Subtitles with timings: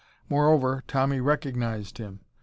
[0.29, 2.21] Moreover, Tommy recognized him.